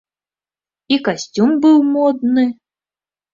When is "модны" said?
1.93-2.47